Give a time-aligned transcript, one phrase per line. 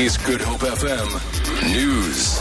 [0.00, 1.08] is Good Hope FM
[1.74, 2.40] News.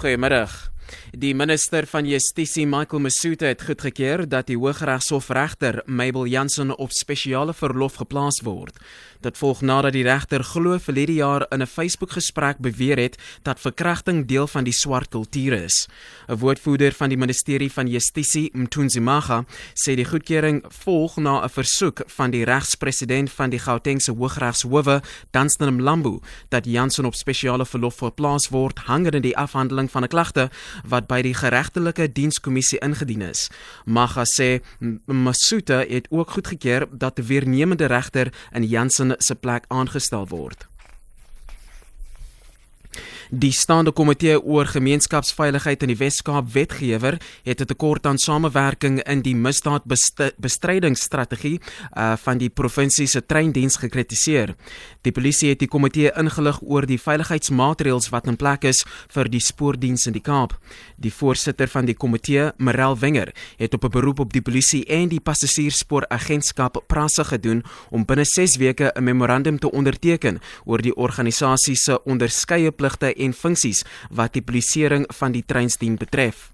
[0.00, 0.69] Goeiemiddag.
[1.10, 6.90] Die minister van Justisie, Michael Masuta, het goedgekeur dat die Hooggeregshof regter Mabel Jansen op
[6.92, 8.78] spesiale verlof geplaas word.
[9.20, 14.26] Dit volg nadat die regter glo verlede jaar in 'n Facebook-gesprek beweer het dat verkrachting
[14.26, 15.88] deel van die swart kultuur is.
[16.28, 19.44] 'n Woordvoerder van die Ministerie van Justisie, Mthunzi Maga,
[19.74, 25.74] sê die goedkeuring volg na 'n versoek van die regspresident van die Gautengse Hooggeregshowe, Danstan
[25.76, 30.50] Mlambo, dat Jansen op spesiale verlof geplaas word hangende die afhandeling van 'n klagte
[30.88, 33.48] wat by die geregtelike dienskommissie ingedien is.
[33.84, 34.60] Maga sê
[35.06, 40.69] Masuta het ook goedgekeur dat 'n weernemende regter in Jansen se plek aangestel word.
[43.30, 47.14] Die staande komitee oor gemeenskapsveiligheid in die Wes-Kaap wetgewer
[47.46, 54.54] het 'n tekort aan samewerking in die misdaadbestrydingsstrategie uh, van die provinsie se treindiens gekritiseer.
[55.00, 59.40] Die polisie het die komitee ingelig oor die veiligheidsmaatreëls wat in plek is vir die
[59.40, 60.58] spoordiens in die Kaap.
[60.96, 65.08] Die voorsitter van die komitee, Merel Wenger, het op 'n beroep op die polisie en
[65.08, 71.76] die passasiersspooragentskap prasse gedoen om binne 6 weke 'n memorandum te onderteken oor die organisasie
[71.76, 76.50] se onderskeie pligte en funksies wat die polisieering van die treinsdien betref.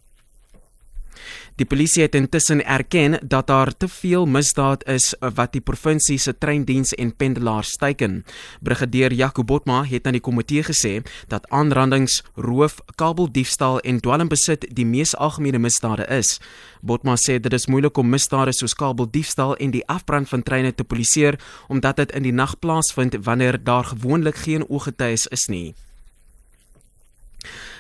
[1.57, 6.35] Die polisie het intussen erken dat daar te veel misdaad is wat die provinsie se
[6.39, 8.25] treindiens en pendelaars teiken.
[8.61, 14.85] Brigadier Jaco Botma het aan die komitee gesê dat aanrandings, roof, kabeldiefstal en dwelmbesit die
[14.85, 16.37] mees algemene misdade is.
[16.85, 20.85] Botma sê dit is moeilik om misdade soos kabeldiefstal en die afbrand van treine te
[20.85, 25.75] polisieer omdat dit in die nag plaasvind wanneer daar gewoonlik geen ooggetuies is nie.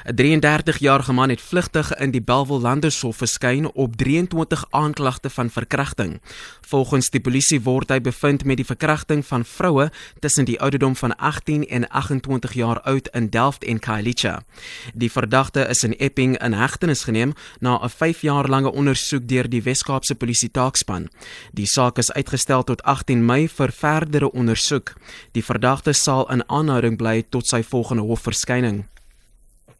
[0.06, 6.20] 'n 33-jarige man het vlugtig in die Belwel Landershof verskyn op 23 aanklagte van verkrachting.
[6.60, 9.90] Volgens die polisie word hy bevind met die verkrachting van vroue
[10.20, 14.42] tussen die ouderdom van 18 en 28 jaar oud in Delft en Khayelitsha.
[14.94, 19.48] Die verdagte is in Epping in hegtenis geneem na 'n 5 jaar lange ondersoek deur
[19.48, 21.08] die Wes-Kaapse Polisie Taakspan.
[21.52, 24.94] Die saak is uitgestel tot 18 Mei vir verdere ondersoek.
[25.32, 28.84] Die verdagte sal in aanhouding bly tot sy volgende hofverskyning.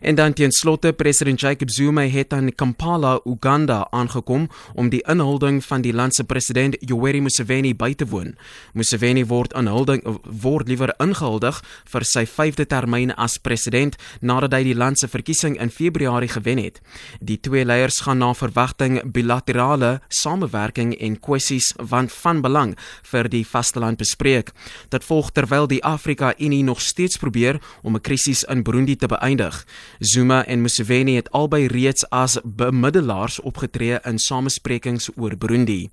[0.00, 5.64] En dan teen slotte president Jacob Zuma het aan Kampala, Uganda aangekom om die inhulding
[5.64, 8.34] van die land se president Yoweri Museveni by te woon.
[8.72, 10.02] Museveni word aanhulding
[10.42, 11.62] word liewer ingehuldig
[11.92, 16.60] vir sy 5de termyn as president nadat hy die land se verkiesing in Februarie gewen
[16.60, 16.80] het.
[17.20, 22.76] Die twee leiers gaan na verwagting bilaterale samewerking en kwessies van van belang
[23.10, 24.52] vir die vasteland bespreek.
[24.92, 29.06] Dit volg terwyl die Afrika Unie nog steeds probeer om 'n krisis in Burundi te
[29.06, 29.64] beëindig.
[29.98, 35.90] Zuma en Museveni het albei reeds as bemiddelaars opgetree in samesprekings oor Burundi.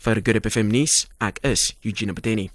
[0.00, 2.48] Vir Good FM nuus, ek is Eugene Beteni.